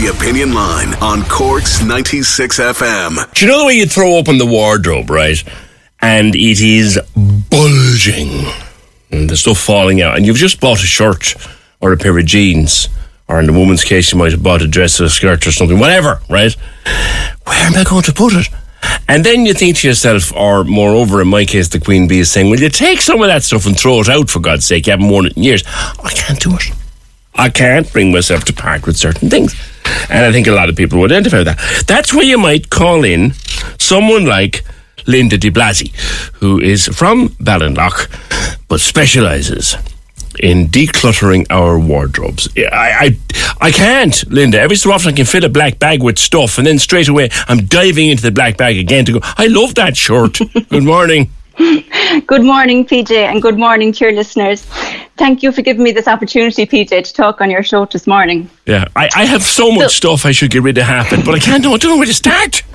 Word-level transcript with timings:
The 0.00 0.16
Opinion 0.16 0.54
Line 0.54 0.94
on 1.02 1.24
Cork's 1.24 1.82
96 1.82 2.58
FM. 2.58 3.34
Do 3.34 3.44
you 3.44 3.50
know 3.52 3.58
the 3.58 3.66
way 3.66 3.74
you 3.74 3.84
throw 3.84 4.16
open 4.16 4.38
the 4.38 4.46
wardrobe, 4.46 5.10
right? 5.10 5.44
And 6.00 6.34
it 6.34 6.58
is 6.58 6.98
bulging. 7.50 8.46
And 9.10 9.28
the 9.28 9.36
stuff 9.36 9.58
falling 9.58 10.00
out. 10.00 10.16
And 10.16 10.24
you've 10.24 10.38
just 10.38 10.58
bought 10.58 10.78
a 10.78 10.86
shirt 10.86 11.34
or 11.82 11.92
a 11.92 11.98
pair 11.98 12.18
of 12.18 12.24
jeans. 12.24 12.88
Or 13.28 13.40
in 13.40 13.46
the 13.46 13.52
woman's 13.52 13.84
case, 13.84 14.10
you 14.10 14.16
might 14.18 14.32
have 14.32 14.42
bought 14.42 14.62
a 14.62 14.66
dress 14.66 14.98
or 15.02 15.04
a 15.04 15.10
skirt 15.10 15.46
or 15.46 15.52
something, 15.52 15.78
whatever, 15.78 16.22
right? 16.30 16.54
Where 17.44 17.58
am 17.58 17.74
I 17.76 17.84
going 17.84 18.04
to 18.04 18.14
put 18.14 18.32
it? 18.32 18.48
And 19.06 19.22
then 19.22 19.44
you 19.44 19.52
think 19.52 19.76
to 19.78 19.88
yourself, 19.88 20.32
or 20.34 20.64
moreover, 20.64 21.20
in 21.20 21.28
my 21.28 21.44
case, 21.44 21.68
the 21.68 21.78
Queen 21.78 22.08
Bee 22.08 22.20
is 22.20 22.30
saying, 22.30 22.48
Will 22.48 22.60
you 22.60 22.70
take 22.70 23.02
some 23.02 23.20
of 23.20 23.28
that 23.28 23.42
stuff 23.42 23.66
and 23.66 23.78
throw 23.78 24.00
it 24.00 24.08
out 24.08 24.30
for 24.30 24.40
God's 24.40 24.64
sake? 24.64 24.86
You 24.86 24.92
haven't 24.92 25.10
worn 25.10 25.26
it 25.26 25.36
in 25.36 25.42
years. 25.42 25.62
I 25.66 26.10
can't 26.14 26.40
do 26.40 26.54
it. 26.54 26.72
I 27.34 27.50
can't 27.50 27.92
bring 27.92 28.12
myself 28.12 28.44
to 28.46 28.54
part 28.54 28.86
with 28.86 28.96
certain 28.96 29.28
things. 29.28 29.54
And 30.08 30.24
I 30.24 30.32
think 30.32 30.46
a 30.46 30.52
lot 30.52 30.68
of 30.68 30.76
people 30.76 30.98
would 31.00 31.12
identify 31.12 31.38
with 31.38 31.46
that. 31.46 31.84
That's 31.86 32.14
where 32.14 32.24
you 32.24 32.38
might 32.38 32.70
call 32.70 33.04
in 33.04 33.32
someone 33.78 34.24
like 34.26 34.64
Lynda 35.06 35.38
Di 35.38 35.50
Blasi, 35.50 35.94
who 36.34 36.60
is 36.60 36.86
from 36.88 37.30
Ballinlough, 37.40 38.08
but 38.68 38.80
specialises 38.80 39.76
in 40.38 40.68
decluttering 40.68 41.46
our 41.50 41.78
wardrobes. 41.78 42.48
I, 42.56 42.70
I, 42.72 43.18
I 43.60 43.70
can't, 43.72 44.14
Lynda. 44.30 44.54
Every 44.54 44.76
so 44.76 44.92
often 44.92 45.12
I 45.12 45.16
can 45.16 45.26
fill 45.26 45.44
a 45.44 45.48
black 45.48 45.78
bag 45.78 46.02
with 46.02 46.18
stuff, 46.18 46.58
and 46.58 46.66
then 46.66 46.78
straight 46.78 47.08
away 47.08 47.30
I'm 47.48 47.66
diving 47.66 48.08
into 48.08 48.22
the 48.22 48.30
black 48.30 48.56
bag 48.56 48.78
again 48.78 49.04
to 49.06 49.12
go, 49.12 49.20
I 49.22 49.46
love 49.46 49.74
that 49.74 49.96
shirt. 49.96 50.38
Good 50.68 50.84
morning. 50.84 51.30
Good 52.26 52.42
morning, 52.44 52.86
PJ, 52.86 53.10
and 53.10 53.42
good 53.42 53.58
morning 53.58 53.92
to 53.92 54.04
your 54.04 54.12
listeners. 54.14 54.62
Thank 55.16 55.42
you 55.42 55.52
for 55.52 55.62
giving 55.62 55.82
me 55.82 55.92
this 55.92 56.08
opportunity, 56.08 56.66
PJ, 56.66 57.04
to 57.04 57.12
talk 57.12 57.40
on 57.40 57.50
your 57.50 57.62
show 57.62 57.84
this 57.86 58.06
morning. 58.06 58.48
Yeah, 58.66 58.86
I, 58.96 59.08
I 59.14 59.24
have 59.26 59.42
so 59.42 59.70
much 59.70 59.82
So- 59.82 59.88
stuff 60.16 60.26
I 60.26 60.32
should 60.32 60.50
get 60.50 60.62
rid 60.62 60.78
of 60.78 60.86
it, 61.12 61.24
but 61.24 61.34
I 61.34 61.38
can't. 61.38 61.64
I 61.64 61.76
don't 61.76 61.84
know 61.84 61.96
where 61.96 62.06
to 62.06 62.14
start. 62.14 62.62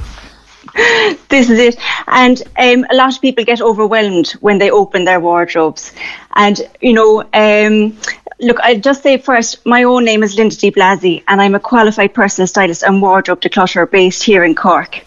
This 1.29 1.49
is 1.49 1.57
it. 1.57 1.77
And 2.07 2.41
um, 2.57 2.85
a 2.91 2.95
lot 2.95 3.15
of 3.15 3.21
people 3.21 3.45
get 3.45 3.61
overwhelmed 3.61 4.31
when 4.41 4.57
they 4.57 4.69
open 4.69 5.05
their 5.05 5.21
wardrobes. 5.21 5.93
And, 6.35 6.59
you 6.81 6.91
know, 6.91 7.23
um, 7.33 7.97
look, 8.41 8.59
I'll 8.59 8.79
just 8.79 9.01
say 9.01 9.17
first, 9.17 9.65
my 9.65 9.83
own 9.83 10.03
name 10.03 10.21
is 10.21 10.35
Lynda 10.35 10.59
Di 10.59 10.71
Blasi, 10.71 11.23
and 11.29 11.41
I'm 11.41 11.55
a 11.55 11.61
qualified 11.61 12.13
personal 12.13 12.47
stylist 12.47 12.83
and 12.83 13.01
wardrobe 13.01 13.39
declutterer 13.39 13.89
based 13.89 14.21
here 14.23 14.43
in 14.43 14.53
Cork. 14.53 15.05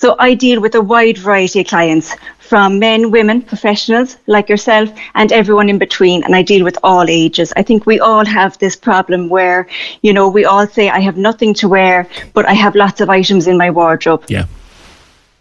So 0.00 0.16
I 0.18 0.32
deal 0.32 0.62
with 0.62 0.74
a 0.76 0.80
wide 0.80 1.18
variety 1.18 1.60
of 1.60 1.66
clients, 1.66 2.16
from 2.38 2.78
men, 2.78 3.10
women, 3.10 3.42
professionals 3.42 4.16
like 4.26 4.48
yourself, 4.48 4.88
and 5.14 5.30
everyone 5.30 5.68
in 5.68 5.76
between. 5.76 6.24
And 6.24 6.34
I 6.34 6.40
deal 6.40 6.64
with 6.64 6.78
all 6.82 7.04
ages. 7.06 7.52
I 7.54 7.62
think 7.62 7.84
we 7.84 8.00
all 8.00 8.24
have 8.24 8.56
this 8.56 8.76
problem 8.76 9.28
where, 9.28 9.68
you 10.00 10.14
know, 10.14 10.30
we 10.30 10.46
all 10.46 10.66
say, 10.66 10.88
I 10.88 11.00
have 11.00 11.18
nothing 11.18 11.52
to 11.60 11.68
wear, 11.68 12.08
but 12.32 12.46
I 12.46 12.54
have 12.54 12.74
lots 12.74 13.02
of 13.02 13.10
items 13.10 13.46
in 13.46 13.58
my 13.58 13.70
wardrobe. 13.70 14.24
Yeah. 14.28 14.46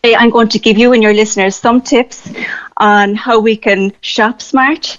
I'm 0.03 0.30
going 0.30 0.50
to 0.50 0.59
give 0.59 0.78
you 0.78 0.91
and 0.91 1.02
your 1.02 1.14
listeners 1.14 1.56
some 1.56 1.80
tips 1.81 2.30
on 2.76 3.16
how 3.16 3.40
we 3.40 3.56
can 3.56 3.94
shop 4.02 4.41
smart 4.41 4.97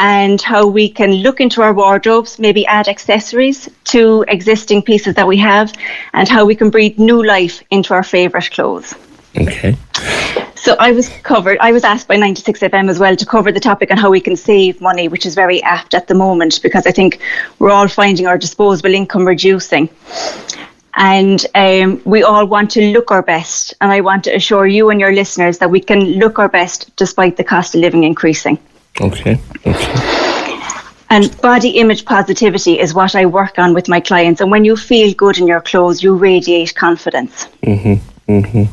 and 0.00 0.40
how 0.40 0.66
we 0.66 0.88
can 0.88 1.12
look 1.16 1.42
into 1.42 1.60
our 1.60 1.74
wardrobes, 1.74 2.38
maybe 2.38 2.64
add 2.66 2.88
accessories 2.88 3.68
to 3.84 4.24
existing 4.28 4.80
pieces 4.80 5.14
that 5.14 5.28
we 5.28 5.36
have, 5.36 5.74
and 6.14 6.26
how 6.26 6.46
we 6.46 6.54
can 6.54 6.70
breathe 6.70 6.98
new 6.98 7.22
life 7.22 7.62
into 7.70 7.92
our 7.92 8.02
favourite 8.02 8.50
clothes. 8.50 8.94
Okay. 9.36 9.76
So 10.54 10.74
I 10.78 10.92
was 10.92 11.10
covered. 11.22 11.58
I 11.60 11.72
was 11.72 11.84
asked 11.84 12.08
by 12.08 12.16
96FM 12.16 12.88
as 12.88 12.98
well 12.98 13.14
to 13.14 13.26
cover 13.26 13.52
the 13.52 13.60
topic 13.60 13.90
on 13.90 13.98
how 13.98 14.10
we 14.10 14.22
can 14.22 14.36
save 14.36 14.80
money, 14.80 15.06
which 15.08 15.26
is 15.26 15.34
very 15.34 15.62
apt 15.62 15.92
at 15.92 16.08
the 16.08 16.14
moment 16.14 16.62
because 16.62 16.86
I 16.86 16.92
think 16.92 17.20
we're 17.58 17.70
all 17.70 17.88
finding 17.88 18.26
our 18.26 18.38
disposable 18.38 18.94
income 18.94 19.26
reducing. 19.26 19.90
And 20.94 21.44
um, 21.54 22.00
we 22.06 22.22
all 22.22 22.46
want 22.46 22.70
to 22.72 22.92
look 22.92 23.10
our 23.10 23.22
best. 23.22 23.74
And 23.82 23.92
I 23.92 24.00
want 24.00 24.24
to 24.24 24.34
assure 24.34 24.66
you 24.66 24.88
and 24.88 24.98
your 24.98 25.12
listeners 25.12 25.58
that 25.58 25.70
we 25.70 25.80
can 25.80 26.00
look 26.18 26.38
our 26.38 26.48
best 26.48 26.90
despite 26.96 27.36
the 27.36 27.44
cost 27.44 27.74
of 27.74 27.82
living 27.82 28.04
increasing. 28.04 28.58
Okay. 29.00 29.38
Okay. 29.66 30.60
And 31.10 31.40
body 31.40 31.70
image 31.70 32.04
positivity 32.04 32.78
is 32.78 32.94
what 32.94 33.16
I 33.16 33.26
work 33.26 33.58
on 33.58 33.74
with 33.74 33.88
my 33.88 34.00
clients. 34.00 34.40
And 34.40 34.50
when 34.50 34.64
you 34.64 34.76
feel 34.76 35.12
good 35.14 35.38
in 35.38 35.46
your 35.46 35.60
clothes, 35.60 36.02
you 36.02 36.14
radiate 36.14 36.74
confidence. 36.74 37.48
Mhm. 37.64 37.98
Mhm. 38.28 38.68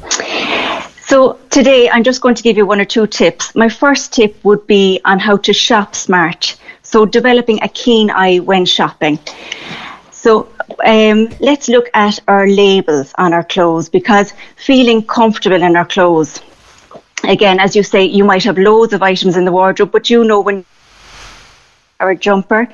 So 1.08 1.38
today 1.50 1.90
I'm 1.90 2.04
just 2.04 2.22
going 2.22 2.36
to 2.36 2.44
give 2.44 2.58
you 2.58 2.66
one 2.66 2.80
or 2.80 2.86
two 2.86 3.08
tips. 3.08 3.56
My 3.56 3.70
first 3.70 4.14
tip 4.14 4.36
would 4.44 4.68
be 4.68 5.00
on 5.06 5.20
how 5.20 5.38
to 5.38 5.54
shop 5.54 5.96
smart. 5.96 6.56
So 6.84 7.06
developing 7.06 7.60
a 7.64 7.70
keen 7.70 8.12
eye 8.12 8.38
when 8.38 8.66
shopping. 8.66 9.18
So 10.12 10.48
um, 10.86 11.30
let's 11.40 11.70
look 11.70 11.90
at 11.94 12.20
our 12.28 12.48
labels 12.48 13.14
on 13.18 13.34
our 13.34 13.44
clothes 13.44 13.90
because 13.90 14.34
feeling 14.58 15.02
comfortable 15.02 15.64
in 15.64 15.76
our 15.76 15.86
clothes. 15.86 16.42
Again, 17.28 17.60
as 17.60 17.76
you 17.76 17.84
say, 17.84 18.04
you 18.06 18.24
might 18.24 18.44
have 18.44 18.58
loads 18.58 18.94
of 18.94 19.04
items 19.04 19.38
in 19.38 19.46
the 19.46 19.52
wardrobe, 19.52 19.92
but 19.92 20.10
you 20.10 20.24
know 20.24 20.42
when 20.42 20.66
or 22.00 22.12
a 22.12 22.16
jumper, 22.16 22.68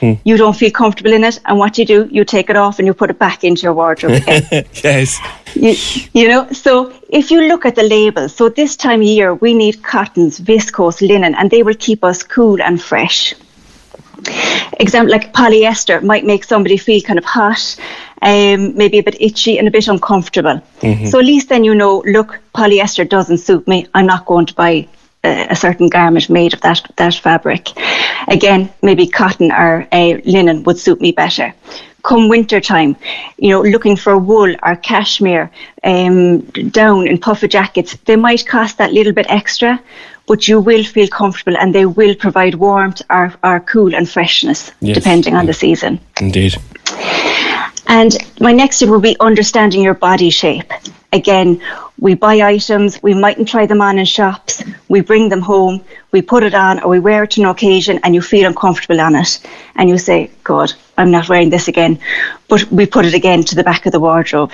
hmm. 0.00 0.14
you 0.24 0.36
don't 0.36 0.56
feel 0.56 0.70
comfortable 0.70 1.12
in 1.12 1.22
it, 1.24 1.38
and 1.44 1.58
what 1.58 1.76
you 1.76 1.84
do, 1.84 2.08
you 2.10 2.24
take 2.24 2.48
it 2.48 2.56
off 2.56 2.78
and 2.78 2.86
you 2.86 2.94
put 2.94 3.10
it 3.10 3.18
back 3.18 3.44
into 3.44 3.62
your 3.62 3.74
wardrobe 3.74 4.22
yes. 4.26 5.18
you, 5.54 5.74
you 6.14 6.28
know, 6.28 6.50
so 6.50 6.92
if 7.10 7.30
you 7.30 7.42
look 7.42 7.66
at 7.66 7.74
the 7.74 7.82
labels, 7.82 8.34
so 8.34 8.48
this 8.48 8.76
time 8.76 9.00
of 9.00 9.06
year 9.06 9.34
we 9.34 9.52
need 9.52 9.82
cottons, 9.82 10.40
viscose, 10.40 11.06
linen, 11.06 11.34
and 11.34 11.50
they 11.50 11.62
will 11.62 11.74
keep 11.74 12.02
us 12.02 12.22
cool 12.22 12.60
and 12.62 12.82
fresh. 12.82 13.34
Example 14.78 15.10
like 15.10 15.32
polyester 15.32 16.02
might 16.02 16.24
make 16.24 16.44
somebody 16.44 16.76
feel 16.76 17.00
kind 17.02 17.18
of 17.18 17.24
hot, 17.24 17.76
um, 18.22 18.76
maybe 18.76 18.98
a 18.98 19.02
bit 19.02 19.20
itchy 19.20 19.58
and 19.58 19.68
a 19.68 19.70
bit 19.70 19.88
uncomfortable. 19.88 20.60
So 21.10 21.18
at 21.18 21.24
least 21.24 21.48
then 21.48 21.64
you 21.64 21.74
know, 21.74 22.02
look, 22.06 22.38
polyester 22.54 23.08
doesn't 23.08 23.38
suit 23.38 23.66
me. 23.66 23.86
I'm 23.94 24.06
not 24.06 24.26
going 24.26 24.46
to 24.46 24.54
buy 24.54 24.88
a, 25.24 25.48
a 25.50 25.56
certain 25.56 25.88
garment 25.88 26.30
made 26.30 26.54
of 26.54 26.60
that 26.62 26.82
that 26.96 27.14
fabric. 27.14 27.70
Again, 28.28 28.70
maybe 28.82 29.06
cotton 29.06 29.52
or 29.52 29.86
uh, 29.92 30.18
linen 30.24 30.62
would 30.64 30.78
suit 30.78 31.00
me 31.00 31.12
better. 31.12 31.54
Come 32.02 32.30
winter 32.30 32.60
time, 32.60 32.96
you 33.36 33.50
know, 33.50 33.60
looking 33.60 33.94
for 33.96 34.16
wool 34.16 34.54
or 34.62 34.76
cashmere, 34.76 35.50
um, 35.84 36.40
down 36.70 37.06
in 37.06 37.18
puffer 37.18 37.46
jackets, 37.46 37.94
they 38.06 38.16
might 38.16 38.46
cost 38.46 38.78
that 38.78 38.94
little 38.94 39.12
bit 39.12 39.26
extra, 39.28 39.78
but 40.30 40.46
you 40.46 40.60
will 40.60 40.84
feel 40.84 41.08
comfortable 41.08 41.56
and 41.58 41.74
they 41.74 41.84
will 41.84 42.14
provide 42.14 42.54
warmth 42.54 43.02
or, 43.10 43.34
or 43.42 43.58
cool 43.58 43.92
and 43.96 44.08
freshness, 44.08 44.70
Yes. 44.80 44.94
depending 44.94 45.34
on 45.34 45.46
the 45.46 45.52
mm. 45.52 45.62
season. 45.64 45.98
Indeed. 46.20 46.54
And 47.88 48.16
my 48.38 48.52
next 48.52 48.78
tip 48.78 48.90
will 48.90 49.00
be 49.00 49.16
understanding 49.18 49.82
your 49.82 49.94
body 49.94 50.30
shape. 50.30 50.70
Again, 51.12 51.60
we 51.98 52.14
buy 52.14 52.36
items, 52.42 53.02
we 53.02 53.12
mightn't 53.12 53.48
try 53.48 53.66
them 53.66 53.82
on 53.82 53.98
in 53.98 54.04
shops, 54.04 54.62
we 54.88 55.00
bring 55.00 55.30
them 55.30 55.40
home, 55.40 55.80
we 56.12 56.22
put 56.22 56.44
it 56.44 56.54
on 56.54 56.78
or 56.80 56.90
we 56.90 57.00
wear 57.00 57.24
it 57.24 57.32
to 57.32 57.40
an 57.40 57.48
occasion 57.48 57.98
and 58.04 58.14
you 58.14 58.22
feel 58.22 58.46
uncomfortable 58.46 59.00
on 59.00 59.16
it. 59.16 59.40
And 59.74 59.88
you 59.88 59.98
say, 59.98 60.30
God, 60.44 60.72
I'm 60.96 61.10
not 61.10 61.28
wearing 61.28 61.50
this 61.50 61.66
again. 61.66 61.98
But 62.46 62.70
we 62.70 62.86
put 62.86 63.04
it 63.04 63.14
again 63.14 63.42
to 63.42 63.56
the 63.56 63.64
back 63.64 63.84
of 63.84 63.90
the 63.90 63.98
wardrobe. 63.98 64.52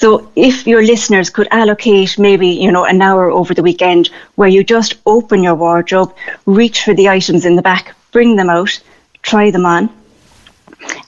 So 0.00 0.32
if 0.34 0.66
your 0.66 0.82
listeners 0.82 1.28
could 1.28 1.46
allocate 1.50 2.18
maybe, 2.18 2.48
you 2.48 2.72
know, 2.72 2.86
an 2.86 3.02
hour 3.02 3.30
over 3.30 3.52
the 3.52 3.62
weekend 3.62 4.08
where 4.34 4.48
you 4.48 4.64
just 4.64 4.94
open 5.04 5.42
your 5.42 5.54
wardrobe, 5.54 6.14
reach 6.46 6.84
for 6.84 6.94
the 6.94 7.10
items 7.10 7.44
in 7.44 7.54
the 7.54 7.60
back, 7.60 7.94
bring 8.10 8.34
them 8.34 8.48
out, 8.48 8.80
try 9.20 9.50
them 9.50 9.66
on, 9.66 9.90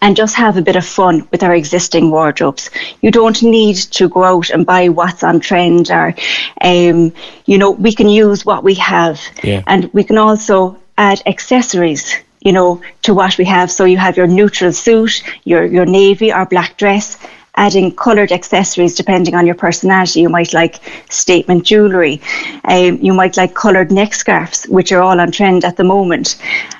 and 0.02 0.14
just 0.14 0.34
have 0.34 0.58
a 0.58 0.60
bit 0.60 0.76
of 0.76 0.84
fun 0.84 1.26
with 1.30 1.42
our 1.42 1.54
existing 1.54 2.10
wardrobes. 2.10 2.68
You 3.00 3.10
don't 3.10 3.42
need 3.42 3.76
to 3.76 4.10
go 4.10 4.24
out 4.24 4.50
and 4.50 4.66
buy 4.66 4.90
what's 4.90 5.22
on 5.22 5.40
trend 5.40 5.90
or, 5.90 6.14
um, 6.60 7.14
you 7.46 7.56
know, 7.56 7.70
we 7.70 7.94
can 7.94 8.10
use 8.10 8.44
what 8.44 8.62
we 8.62 8.74
have. 8.74 9.18
Yeah. 9.42 9.62
And 9.66 9.90
we 9.94 10.04
can 10.04 10.18
also 10.18 10.76
add 10.98 11.22
accessories, 11.24 12.14
you 12.42 12.52
know, 12.52 12.82
to 13.04 13.14
what 13.14 13.38
we 13.38 13.46
have. 13.46 13.70
So 13.70 13.86
you 13.86 13.96
have 13.96 14.18
your 14.18 14.26
neutral 14.26 14.74
suit, 14.74 15.22
your, 15.44 15.64
your 15.64 15.86
navy 15.86 16.30
or 16.30 16.44
black 16.44 16.76
dress, 16.76 17.16
adding 17.56 17.94
coloured 17.94 18.32
accessories 18.32 18.94
depending 18.94 19.34
on 19.34 19.46
your 19.46 19.54
personality. 19.54 20.20
You 20.20 20.28
might 20.28 20.52
like 20.52 20.80
statement 21.10 21.64
jewellery. 21.64 22.20
Um, 22.64 22.98
you 23.00 23.12
might 23.12 23.36
like 23.36 23.54
coloured 23.54 23.92
neck 23.92 24.14
scarves, 24.14 24.64
which 24.64 24.92
are 24.92 25.02
all 25.02 25.20
on 25.20 25.30
trend 25.32 25.64
at 25.64 25.76
the 25.76 25.84
moment. 25.84 26.36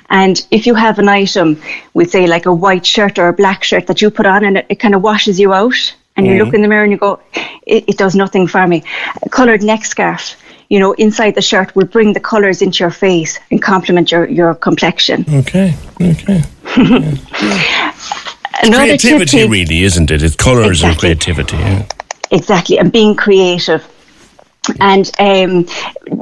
And 0.09 0.45
if 0.51 0.65
you 0.65 0.75
have 0.75 0.99
an 0.99 1.09
item 1.09 1.61
with, 1.93 2.11
say, 2.11 2.27
like 2.27 2.45
a 2.45 2.53
white 2.53 2.85
shirt 2.85 3.19
or 3.19 3.27
a 3.29 3.33
black 3.33 3.63
shirt 3.63 3.87
that 3.87 4.01
you 4.01 4.09
put 4.09 4.25
on 4.25 4.45
and 4.45 4.57
it, 4.57 4.65
it 4.69 4.75
kind 4.75 4.95
of 4.95 5.01
washes 5.01 5.39
you 5.39 5.53
out, 5.53 5.95
and 6.15 6.27
you 6.27 6.43
look 6.43 6.53
in 6.53 6.61
the 6.61 6.67
mirror 6.67 6.83
and 6.83 6.91
you 6.91 6.97
go, 6.97 7.19
it, 7.65 7.85
it 7.87 7.97
does 7.97 8.15
nothing 8.15 8.45
for 8.47 8.67
me. 8.67 8.83
A 9.23 9.29
coloured 9.29 9.63
neck 9.63 9.83
scarf. 9.85 10.35
You 10.69 10.79
know, 10.79 10.93
inside 10.93 11.35
the 11.35 11.41
shirt 11.41 11.75
will 11.75 11.85
bring 11.85 12.13
the 12.13 12.19
colours 12.19 12.61
into 12.61 12.83
your 12.83 12.91
face 12.91 13.39
and 13.51 13.61
complement 13.61 14.11
your, 14.11 14.27
your 14.29 14.55
complexion. 14.55 15.25
Okay. 15.27 15.75
Okay. 16.01 16.43
Another 18.61 18.85
creativity, 18.85 19.39
is- 19.39 19.49
really, 19.49 19.83
isn't 19.83 20.11
it? 20.11 20.21
It's 20.21 20.35
colours 20.35 20.83
and 20.83 20.97
creativity. 20.97 21.57
Yeah. 21.57 21.85
exactly 22.31 22.77
and 22.79 22.91
being 22.91 23.15
creative 23.15 23.83
and 24.79 25.11
um, 25.19 25.67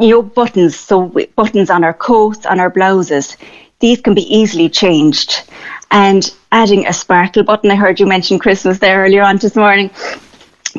you 0.01 0.09
know 0.09 0.21
buttons 0.21 0.75
so 0.75 1.07
buttons 1.35 1.69
on 1.69 1.83
our 1.83 1.93
coats 1.93 2.45
on 2.45 2.59
our 2.59 2.69
blouses 2.69 3.37
these 3.79 4.01
can 4.01 4.13
be 4.13 4.23
easily 4.35 4.67
changed 4.69 5.43
and 5.91 6.33
adding 6.51 6.85
a 6.87 6.93
sparkle 6.93 7.43
button 7.43 7.71
i 7.71 7.75
heard 7.75 7.99
you 7.99 8.07
mention 8.07 8.39
christmas 8.39 8.79
there 8.79 9.03
earlier 9.03 9.21
on 9.23 9.37
this 9.37 9.55
morning 9.55 9.89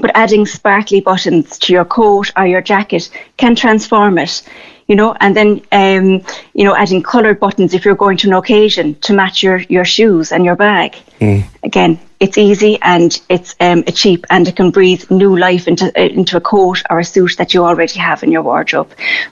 but 0.01 0.11
adding 0.15 0.45
sparkly 0.45 1.01
buttons 1.01 1.57
to 1.59 1.73
your 1.73 1.85
coat 1.85 2.31
or 2.37 2.47
your 2.47 2.61
jacket 2.63 3.09
can 3.37 3.55
transform 3.55 4.19
it 4.19 4.43
you 4.89 4.97
know 4.97 5.15
and 5.21 5.37
then 5.37 5.61
um, 5.73 6.23
you 6.55 6.65
know 6.65 6.75
adding 6.75 7.03
coloured 7.03 7.39
buttons 7.41 7.75
if 7.75 7.85
you're 7.85 7.95
going 7.95 8.17
to 8.17 8.29
an 8.29 8.35
occasion 8.35 8.95
to 8.97 9.13
match 9.13 9.43
your 9.43 9.59
your 9.69 9.85
shoes 9.85 10.33
and 10.33 10.45
your 10.45 10.57
bag 10.57 10.97
again 11.63 11.99
it's 12.23 12.39
easy 12.39 12.79
and 12.83 13.21
it's 13.29 13.57
um, 13.59 13.83
cheap 13.85 14.25
and 14.31 14.47
it 14.47 14.55
can 14.55 14.71
breathe 14.71 15.11
new 15.11 15.37
life 15.37 15.67
into 15.67 15.87
uh, 15.87 16.03
into 16.21 16.37
a 16.37 16.41
coat 16.41 16.81
or 16.89 17.01
a 17.01 17.05
suit 17.05 17.37
that 17.37 17.53
you 17.53 17.65
already 17.65 17.99
have 17.99 18.23
in 18.23 18.31
your 18.31 18.43
wardrobe. 18.43 18.89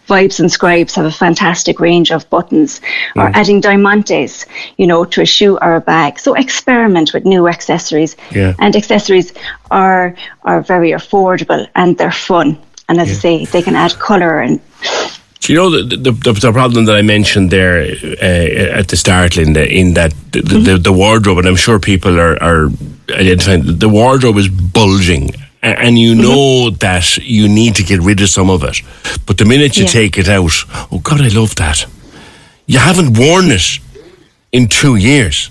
Vibes 0.08 0.40
and 0.40 0.50
Scribes 0.50 0.96
have 0.96 1.04
a 1.04 1.10
fantastic 1.12 1.78
range 1.78 2.10
of 2.10 2.28
buttons, 2.30 2.80
or 3.14 3.30
adding 3.34 3.62
diamantes, 3.62 4.44
you 4.76 4.88
know, 4.88 5.04
to 5.04 5.20
a 5.22 5.24
shoe 5.26 5.56
or 5.62 5.76
a 5.76 5.80
bag. 5.80 6.18
So 6.18 6.34
experiment 6.34 7.14
with 7.14 7.24
new 7.24 7.46
accessories, 7.46 8.16
Yeah. 8.32 8.54
and 8.58 8.74
accessories 8.74 9.32
are 9.70 10.16
are 10.42 10.60
very 10.60 10.90
affordable 10.90 11.68
and 11.76 11.96
they're 11.96 12.10
fun. 12.10 12.58
And 12.88 13.00
as 13.00 13.08
I 13.08 13.14
say, 13.14 13.44
they 13.44 13.62
can 13.62 13.76
add 13.76 13.92
colour 14.00 14.40
and 14.40 14.58
Do 15.40 15.52
you 15.52 15.58
know 15.58 15.70
the, 15.70 15.96
the, 15.96 16.12
the, 16.12 16.32
the 16.32 16.52
problem 16.52 16.84
that 16.84 16.96
I 16.96 17.02
mentioned 17.02 17.50
there 17.50 17.80
uh, 17.80 18.78
at 18.78 18.88
the 18.88 18.96
start, 18.96 19.32
Lynda, 19.32 19.66
in 19.66 19.94
that 19.94 20.12
the, 20.32 20.42
the, 20.42 20.78
the 20.78 20.92
wardrobe, 20.92 21.38
and 21.38 21.48
I'm 21.48 21.56
sure 21.56 21.78
people 21.78 22.20
are, 22.20 22.40
are 22.42 22.68
identifying 23.10 23.62
the 23.78 23.88
wardrobe 23.88 24.36
is 24.36 24.48
bulging. 24.48 25.30
And 25.62 25.98
you 25.98 26.14
know 26.14 26.70
that 26.70 27.18
you 27.18 27.46
need 27.48 27.74
to 27.76 27.82
get 27.82 28.00
rid 28.00 28.20
of 28.22 28.28
some 28.30 28.48
of 28.48 28.64
it. 28.64 28.80
But 29.26 29.36
the 29.38 29.44
minute 29.44 29.76
you 29.76 29.84
Yeah. 29.84 29.90
take 29.90 30.18
it 30.18 30.28
out, 30.28 30.52
oh 30.90 31.00
God, 31.02 31.20
I 31.20 31.28
love 31.28 31.54
that. 31.56 31.84
You 32.66 32.78
haven't 32.78 33.18
worn 33.18 33.50
it 33.50 33.78
in 34.52 34.68
two 34.68 34.96
years. 34.96 35.50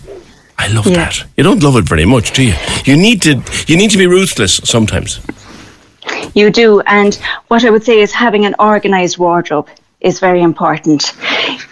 I 0.57 0.67
love 0.67 0.87
Yeah. 0.87 0.95
that. 0.95 1.23
You 1.37 1.43
don't 1.43 1.61
love 1.63 1.75
it 1.77 1.87
very 1.87 2.05
much, 2.05 2.31
do 2.33 2.43
you? 2.43 2.53
You 2.85 2.97
need 2.97 3.21
to. 3.21 3.41
You 3.67 3.77
need 3.77 3.91
to 3.91 3.97
be 3.97 4.07
ruthless 4.07 4.59
sometimes. 4.63 5.19
You 6.33 6.49
do. 6.49 6.81
And 6.87 7.13
what 7.49 7.63
I 7.63 7.69
would 7.69 7.83
say 7.83 7.99
is 8.01 8.11
having 8.11 8.45
an 8.45 8.55
organized 8.59 9.17
wardrobe 9.19 9.67
is 10.01 10.19
very 10.19 10.41
important. 10.41 11.13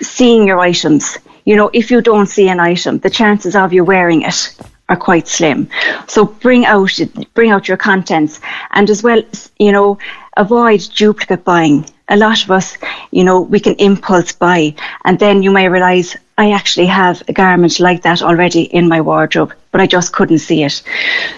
Seeing 0.02 0.48
your 0.48 0.60
items. 0.60 1.18
You 1.46 1.56
know, 1.56 1.70
if 1.74 1.92
you 1.92 2.02
don't 2.02 2.28
see 2.28 2.50
an 2.50 2.60
item, 2.60 3.00
the 3.00 3.10
chances 3.10 3.56
of 3.56 3.72
you 3.72 3.84
wearing 3.84 4.24
it 4.24 4.56
are 4.90 4.98
quite 4.98 5.28
slim. 5.28 5.70
So 6.08 6.26
bring 6.26 6.66
out 6.66 7.00
bring 7.34 7.52
out 7.52 7.68
your 7.68 7.78
contents 7.78 8.40
and 8.72 8.90
as 8.90 9.04
well, 9.04 9.22
you 9.60 9.72
know, 9.72 9.98
avoid 10.36 10.82
duplicate 10.96 11.44
buying. 11.44 11.86
A 12.10 12.16
lot 12.16 12.42
of 12.44 12.52
us, 12.52 12.78
you 13.12 13.24
know, 13.24 13.42
we 13.42 13.60
can 13.60 13.76
impulse 13.76 14.32
buy 14.32 14.76
and 15.04 15.20
then 15.20 15.44
you 15.44 15.52
may 15.52 15.68
realize 15.68 16.16
I 16.38 16.52
actually 16.52 16.86
have 16.88 17.22
a 17.28 17.34
garment 17.34 17.80
like 17.80 18.04
that 18.04 18.22
already 18.22 18.62
in 18.62 18.88
my 18.88 19.02
wardrobe, 19.02 19.54
but 19.78 19.84
I 19.84 19.86
just 19.86 20.12
couldn't 20.12 20.40
see 20.40 20.64
it. 20.64 20.82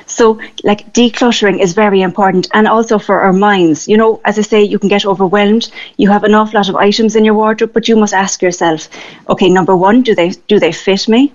So, 0.05 0.39
like, 0.63 0.93
decluttering 0.93 1.59
is 1.59 1.73
very 1.73 2.01
important, 2.01 2.47
and 2.53 2.69
also 2.69 2.97
for 2.97 3.19
our 3.19 3.33
minds. 3.33 3.85
You 3.85 3.97
know, 3.97 4.21
as 4.23 4.39
I 4.39 4.43
say, 4.43 4.63
you 4.63 4.79
can 4.79 4.87
get 4.87 5.05
overwhelmed. 5.05 5.69
You 5.97 6.09
have 6.09 6.23
an 6.23 6.33
awful 6.33 6.57
lot 6.57 6.69
of 6.69 6.77
items 6.77 7.17
in 7.17 7.25
your 7.25 7.33
wardrobe, 7.33 7.73
but 7.73 7.89
you 7.89 7.97
must 7.97 8.13
ask 8.13 8.41
yourself, 8.41 8.87
okay, 9.27 9.49
number 9.49 9.75
one, 9.75 10.03
do 10.03 10.15
they 10.15 10.29
do 10.47 10.57
they 10.57 10.71
fit 10.71 11.09
me? 11.09 11.33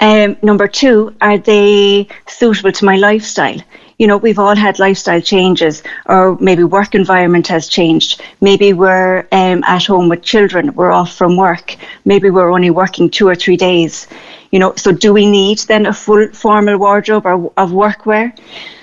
Um, 0.00 0.36
number 0.42 0.68
two, 0.68 1.14
are 1.22 1.38
they 1.38 2.08
suitable 2.26 2.72
to 2.72 2.84
my 2.84 2.96
lifestyle? 2.96 3.60
You 3.98 4.06
know, 4.06 4.16
we've 4.16 4.38
all 4.38 4.56
had 4.56 4.78
lifestyle 4.78 5.20
changes, 5.20 5.82
or 6.06 6.36
maybe 6.40 6.64
work 6.64 6.94
environment 6.94 7.48
has 7.48 7.68
changed. 7.68 8.22
Maybe 8.40 8.72
we're 8.72 9.26
um, 9.32 9.62
at 9.64 9.84
home 9.84 10.08
with 10.08 10.22
children, 10.22 10.74
we're 10.74 10.92
off 10.92 11.14
from 11.14 11.36
work. 11.36 11.76
Maybe 12.04 12.30
we're 12.30 12.50
only 12.50 12.70
working 12.70 13.10
two 13.10 13.28
or 13.28 13.34
three 13.34 13.56
days. 13.56 14.06
You 14.50 14.58
know, 14.58 14.74
so 14.76 14.92
do 14.92 15.12
we 15.12 15.26
need 15.30 15.58
then 15.60 15.86
a 15.86 15.92
full 15.92 16.28
formal 16.32 16.78
wardrobe 16.78 17.26
or 17.26 17.52
of 17.56 17.70
workwear? 17.70 18.32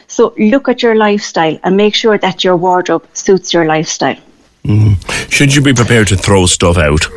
So 0.07 0.33
look 0.38 0.67
at 0.67 0.81
your 0.81 0.95
lifestyle 0.95 1.59
and 1.63 1.77
make 1.77 1.94
sure 1.94 2.17
that 2.17 2.44
your 2.44 2.57
wardrobe 2.57 3.06
suits 3.13 3.53
your 3.53 3.65
lifestyle. 3.65 4.17
Should 5.29 5.56
you 5.56 5.61
be 5.61 5.73
prepared 5.73 6.07
to 6.07 6.17
throw 6.17 6.45
stuff 6.45 6.77
out? 6.77 7.07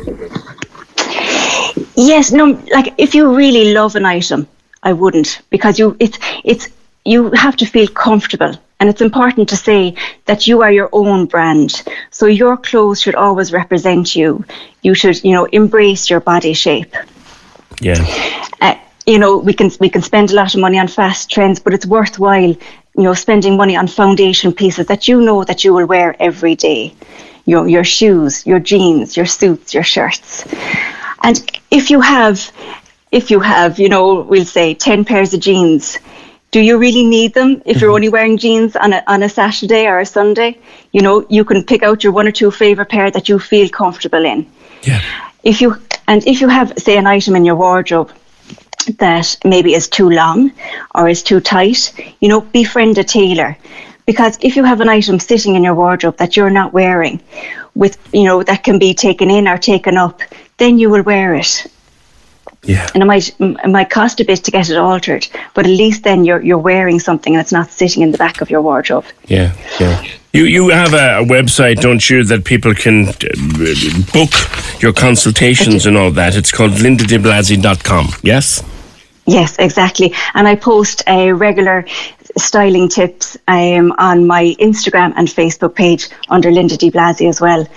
Yes, 1.95 2.31
no, 2.31 2.61
like 2.71 2.93
if 2.97 3.13
you 3.15 3.35
really 3.35 3.73
love 3.73 3.95
an 3.95 4.05
item, 4.05 4.47
I 4.81 4.93
wouldn't 4.93 5.41
because 5.49 5.79
you 5.79 5.95
it's 5.99 6.17
it's 6.43 6.67
you 7.05 7.31
have 7.31 7.55
to 7.57 7.65
feel 7.65 7.87
comfortable 7.87 8.55
and 8.83 8.89
it's 8.89 8.99
important 8.99 9.47
to 9.47 9.55
say 9.55 9.95
that 10.25 10.45
you 10.45 10.61
are 10.61 10.69
your 10.69 10.89
own 10.91 11.25
brand. 11.25 11.83
So 12.11 12.25
your 12.25 12.57
clothes 12.57 12.99
should 12.99 13.15
always 13.15 13.53
represent 13.53 14.13
you. 14.13 14.43
You 14.81 14.93
should, 14.93 15.23
you 15.23 15.31
know, 15.31 15.45
embrace 15.45 16.09
your 16.09 16.19
body 16.19 16.53
shape. 16.53 16.93
Yeah. 17.79 18.05
Uh, 18.59 18.75
you 19.05 19.19
know, 19.19 19.37
we 19.37 19.53
can 19.53 19.71
we 19.79 19.87
can 19.87 20.01
spend 20.01 20.31
a 20.31 20.35
lot 20.35 20.53
of 20.53 20.59
money 20.59 20.79
on 20.79 20.89
fast 20.89 21.31
trends, 21.31 21.61
but 21.61 21.73
it's 21.73 21.85
worthwhile, 21.85 22.49
you 22.97 23.03
know, 23.05 23.13
spending 23.13 23.55
money 23.55 23.77
on 23.77 23.87
foundation 23.87 24.51
pieces 24.51 24.87
that 24.87 25.07
you 25.07 25.21
know 25.21 25.45
that 25.45 25.63
you 25.63 25.73
will 25.73 25.85
wear 25.85 26.13
every 26.19 26.55
day. 26.55 26.93
You 27.45 27.55
know, 27.55 27.63
your 27.63 27.85
shoes, 27.85 28.45
your 28.45 28.59
jeans, 28.59 29.15
your 29.15 29.27
suits, 29.27 29.73
your 29.73 29.83
shirts. 29.83 30.45
And 31.21 31.39
if 31.71 31.89
you 31.89 32.01
have, 32.01 32.51
if 33.13 33.31
you 33.31 33.39
have, 33.39 33.79
you 33.79 33.87
know, 33.87 34.19
we'll 34.23 34.43
say 34.43 34.73
ten 34.73 35.05
pairs 35.05 35.33
of 35.33 35.39
jeans, 35.39 35.99
do 36.53 36.61
you 36.61 36.77
really 36.77 37.03
need 37.03 37.33
them 37.33 37.61
if 37.65 37.81
you're 37.81 37.89
mm-hmm. 37.89 37.95
only 37.95 38.09
wearing 38.09 38.37
jeans 38.37 38.75
on 38.75 38.93
a 38.93 39.03
on 39.07 39.23
a 39.23 39.29
Saturday 39.29 39.87
or 39.87 39.99
a 39.99 40.05
Sunday? 40.05 40.57
You 40.91 41.01
know, 41.01 41.25
you 41.27 41.43
can 41.43 41.63
pick 41.63 41.83
out 41.83 42.03
your 42.03 42.13
one 42.13 42.27
or 42.27 42.31
two 42.31 42.51
favorite 42.51 42.89
pair 42.89 43.09
that 43.11 43.27
you 43.27 43.39
feel 43.39 43.69
comfortable 43.69 44.23
in 44.23 44.45
Yeah. 44.83 45.01
if 45.43 45.61
you 45.61 45.75
and 46.07 46.25
if 46.27 46.41
you 46.41 46.47
have 46.49 46.73
say 46.77 46.97
an 46.97 47.07
item 47.07 47.35
in 47.35 47.45
your 47.45 47.55
wardrobe 47.55 48.11
that 48.99 49.37
maybe 49.43 49.73
is 49.73 49.87
too 49.87 50.09
long 50.09 50.51
or 50.93 51.09
is 51.09 51.23
too 51.23 51.39
tight 51.39 51.93
you 52.21 52.29
know 52.29 52.41
befriend 52.41 52.97
a 52.97 53.03
tailor 53.03 53.57
because 54.05 54.37
if 54.41 54.55
you 54.55 54.63
have 54.63 54.81
an 54.81 54.89
item 54.89 55.19
sitting 55.19 55.55
in 55.55 55.63
your 55.63 55.75
wardrobe 55.75 56.17
that 56.17 56.35
you're 56.35 56.57
not 56.61 56.73
wearing 56.73 57.21
with 57.73 57.97
you 58.13 58.25
know 58.25 58.43
that 58.43 58.63
can 58.63 58.77
be 58.77 58.93
taken 58.93 59.31
in 59.31 59.47
or 59.47 59.57
taken 59.57 59.97
up 59.97 60.21
then 60.57 60.77
you 60.77 60.89
will 60.89 61.03
wear 61.03 61.33
it 61.33 61.65
Yeah. 62.65 62.89
and 62.93 63.03
it 63.03 63.05
might 63.05 63.29
it 63.39 63.69
might 63.69 63.89
cost 63.89 64.19
a 64.21 64.23
bit 64.25 64.43
to 64.45 64.51
get 64.51 64.69
it 64.69 64.77
altered 64.77 65.27
but 65.53 65.65
at 65.65 65.71
least 65.71 66.03
then 66.03 66.23
you're 66.23 66.41
you're 66.41 66.57
wearing 66.63 66.99
something 66.99 67.35
and 67.35 67.41
it's 67.41 67.51
not 67.51 67.69
sitting 67.71 68.03
in 68.03 68.11
the 68.11 68.17
back 68.17 68.41
of 68.41 68.49
your 68.49 68.61
wardrobe 68.61 69.05
Yeah, 69.27 69.51
yeah. 69.79 70.01
You 70.33 70.45
you 70.45 70.69
have 70.69 70.93
a, 70.93 71.19
a 71.21 71.25
website, 71.25 71.75
don't 71.81 72.09
you, 72.09 72.23
that 72.23 72.43
people 72.43 72.73
can 72.73 73.09
uh, 73.09 73.13
book 74.13 74.31
your 74.81 74.91
consultations 74.93 75.85
and 75.85 75.95
all 75.95 76.09
that. 76.11 76.35
It's 76.35 76.51
called 76.51 76.71
lyndadiblasi.com. 76.71 78.07
Yes. 78.23 78.63
Yes, 79.27 79.55
exactly. 79.59 80.11
And 80.33 80.47
I 80.47 80.55
post 80.55 81.03
a 81.07 81.31
regular 81.33 81.85
styling 82.37 82.89
tips 82.89 83.37
um, 83.47 83.93
on 83.99 84.25
my 84.25 84.55
Instagram 84.59 85.13
and 85.15 85.27
Facebook 85.27 85.75
page 85.75 86.09
under 86.29 86.49
Lynda 86.49 86.77
Di 86.77 86.89
Blasi 86.89 87.29
as 87.29 87.39
well. 87.39 87.67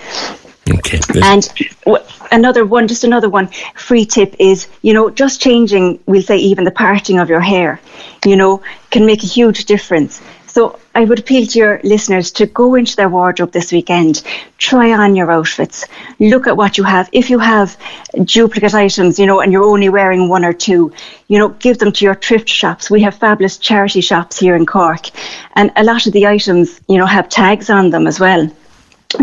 Okay. 0.69 0.99
And 1.23 1.47
w- 1.85 2.03
another 2.31 2.65
one, 2.65 2.87
just 2.87 3.03
another 3.03 3.29
one, 3.29 3.47
free 3.75 4.05
tip 4.05 4.35
is, 4.39 4.67
you 4.81 4.93
know, 4.93 5.09
just 5.09 5.41
changing, 5.41 5.99
we'll 6.05 6.21
say 6.21 6.37
even 6.37 6.63
the 6.63 6.71
parting 6.71 7.19
of 7.19 7.29
your 7.29 7.41
hair, 7.41 7.79
you 8.25 8.35
know, 8.35 8.61
can 8.91 9.05
make 9.05 9.23
a 9.23 9.27
huge 9.27 9.65
difference. 9.65 10.21
So 10.47 10.79
I 10.95 11.05
would 11.05 11.19
appeal 11.19 11.45
to 11.45 11.59
your 11.59 11.79
listeners 11.83 12.31
to 12.31 12.47
go 12.47 12.73
into 12.73 12.95
their 12.95 13.09
wardrobe 13.09 13.51
this 13.51 13.71
weekend, 13.71 14.23
try 14.57 14.91
on 14.91 15.15
your 15.15 15.31
outfits, 15.31 15.85
look 16.19 16.47
at 16.47 16.57
what 16.57 16.79
you 16.79 16.83
have. 16.83 17.09
If 17.11 17.29
you 17.29 17.37
have 17.37 17.77
duplicate 18.23 18.73
items, 18.73 19.19
you 19.19 19.27
know, 19.27 19.41
and 19.41 19.51
you're 19.51 19.63
only 19.63 19.89
wearing 19.89 20.29
one 20.29 20.43
or 20.43 20.53
two, 20.53 20.91
you 21.27 21.37
know, 21.37 21.49
give 21.49 21.77
them 21.77 21.91
to 21.91 22.05
your 22.05 22.15
thrift 22.15 22.49
shops. 22.49 22.89
We 22.89 23.03
have 23.03 23.13
fabulous 23.13 23.57
charity 23.57 24.01
shops 24.01 24.39
here 24.39 24.55
in 24.55 24.65
Cork, 24.65 25.09
and 25.53 25.71
a 25.75 25.83
lot 25.83 26.07
of 26.07 26.13
the 26.13 26.25
items, 26.25 26.81
you 26.87 26.97
know, 26.97 27.05
have 27.05 27.29
tags 27.29 27.69
on 27.69 27.91
them 27.91 28.07
as 28.07 28.19
well 28.19 28.49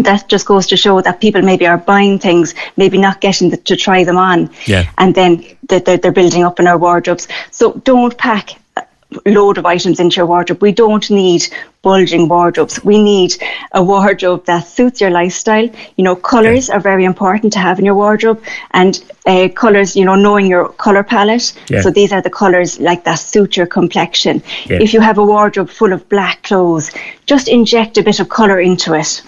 that 0.03 0.29
just 0.29 0.47
goes 0.47 0.67
to 0.67 0.77
show 0.77 1.01
that 1.01 1.21
people 1.21 1.43
maybe 1.43 1.67
are 1.67 1.79
buying 1.79 2.19
things, 2.19 2.55
maybe 2.77 2.99
not 2.99 3.21
getting 3.21 3.51
the, 3.51 3.57
to 3.57 3.77
try 3.77 4.05
them 4.05 4.17
on, 4.17 4.51
yeah. 4.67 4.91
and 4.99 5.15
then 5.15 5.45
they're, 5.69 5.81
they're 5.81 6.13
building 6.13 6.45
up 6.45 6.61
in 6.61 6.67
our 6.67 6.79
wardrobes. 6.79 7.29
So 7.51 7.73
don't 7.85 8.17
pack 8.19 8.51
a 8.77 9.31
load 9.31 9.59
of 9.59 9.67
items 9.67 10.01
into 10.01 10.17
your 10.17 10.27
wardrobe. 10.27 10.61
We 10.61 10.73
don't 10.73 11.09
need 11.11 11.47
bulging 11.83 12.27
wardrobes. 12.29 12.83
We 12.85 13.03
need 13.03 13.35
a 13.73 13.83
wardrobe 13.83 14.47
that 14.47 14.67
suits 14.67 15.01
your 15.01 15.11
lifestyle. 15.11 15.69
You 15.97 16.05
know, 16.05 16.17
colours 16.17 16.71
are 16.71 16.81
very 16.81 17.05
important 17.05 17.53
to 17.53 17.59
have 17.59 17.79
in 17.79 17.85
your 17.85 17.95
wardrobe, 17.95 18.43
and 18.73 19.05
uh, 19.27 19.49
colours. 19.55 19.95
You 19.95 20.05
know, 20.05 20.17
knowing 20.17 20.47
your 20.47 20.71
colour 20.71 21.05
palette. 21.05 21.53
Yeah. 21.69 21.83
So 21.83 21.91
these 21.91 22.13
are 22.13 22.23
the 22.23 22.31
colours 22.31 22.81
like 22.81 23.05
that 23.05 23.17
suit 23.17 23.57
your 23.57 23.67
complexion. 23.67 24.43
Yeah. 24.67 24.79
If 24.83 24.93
you 24.93 25.01
have 25.01 25.19
a 25.19 25.25
wardrobe 25.25 25.71
full 25.71 25.93
of 25.93 26.09
black 26.09 26.43
clothes, 26.43 26.91
just 27.27 27.49
inject 27.49 27.99
a 27.99 28.03
bit 28.03 28.21
of 28.21 28.29
colour 28.29 28.61
into 28.61 28.95
it. 28.95 29.23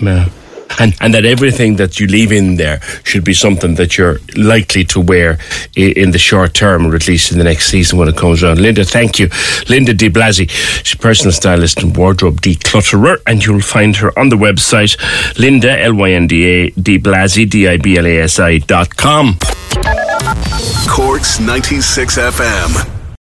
Yeah. 0.00 0.28
And, 0.78 0.94
and 1.00 1.12
that 1.14 1.24
everything 1.24 1.76
that 1.76 1.98
you 1.98 2.06
leave 2.06 2.30
in 2.30 2.54
there 2.56 2.80
should 3.02 3.24
be 3.24 3.34
something 3.34 3.74
that 3.74 3.98
you're 3.98 4.20
likely 4.36 4.84
to 4.84 5.00
wear 5.00 5.36
i- 5.76 5.80
in 5.96 6.12
the 6.12 6.18
short 6.18 6.54
term, 6.54 6.86
or 6.86 6.94
at 6.94 7.08
least 7.08 7.32
in 7.32 7.38
the 7.38 7.44
next 7.44 7.66
season 7.66 7.98
when 7.98 8.06
it 8.08 8.16
comes 8.16 8.42
around. 8.44 8.58
Lynda, 8.58 8.88
thank 8.88 9.18
you. 9.18 9.26
Lynda 9.66 9.96
Di 9.96 10.08
Blasi, 10.08 10.48
she's 10.84 10.94
personal 10.94 11.32
stylist 11.32 11.82
and 11.82 11.94
wardrobe 11.96 12.40
declutterer, 12.40 13.16
and 13.26 13.44
you'll 13.44 13.60
find 13.60 13.96
her 13.96 14.16
on 14.16 14.28
the 14.28 14.36
website 14.36 14.96
Lynda, 15.34 15.76
L 15.82 15.94
Y 15.94 16.12
N 16.12 16.28
D 16.28 16.44
A, 16.46 16.70
Di 16.70 16.98
Blasi, 17.00 17.50
D 17.50 17.66
I 17.66 17.76
B 17.76 17.98
L 17.98 18.06
A 18.06 18.18
S 18.20 18.38
I 18.38 18.58
dot 18.58 18.96
com. 18.96 19.36
Corks 20.88 21.40
96 21.40 22.16
FM. 22.16 22.99